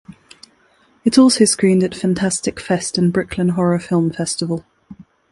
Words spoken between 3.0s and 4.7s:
Brooklyn Horror Film Festival.